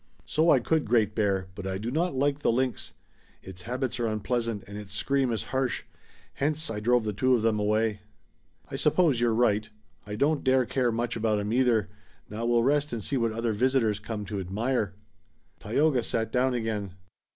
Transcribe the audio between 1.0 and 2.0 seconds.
Bear, but I do